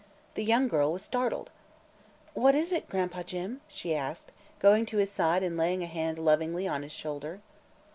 [0.33, 1.51] The young girl was startled.
[2.33, 6.17] "What is it, Gran'pa Jim?" she asked, going to his side and laying a hand
[6.17, 7.39] lovingly on his shoulder.